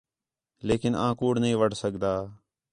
[0.67, 2.13] لیکن آں کُوڑ نہیں وڈھ سڳدا